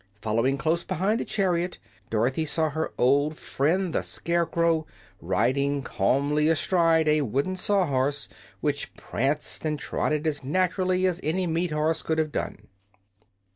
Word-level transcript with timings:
Following 0.23 0.57
close 0.57 0.83
behind 0.83 1.19
the 1.19 1.25
chariot 1.25 1.77
Dorothy 2.09 2.43
saw 2.43 2.71
her 2.71 2.91
old 2.97 3.37
friend 3.37 3.93
the 3.93 4.01
Scarecrow, 4.01 4.87
riding 5.21 5.83
calmly 5.83 6.49
astride 6.49 7.07
a 7.07 7.21
wooden 7.21 7.55
Saw 7.55 7.85
Horse, 7.85 8.27
which 8.61 8.95
pranced 8.95 9.63
and 9.63 9.77
trotted 9.77 10.25
as 10.25 10.43
naturally 10.43 11.05
as 11.05 11.19
any 11.23 11.45
meat 11.45 11.69
horse 11.69 12.01
could 12.01 12.17
have 12.17 12.31
done. 12.31 12.65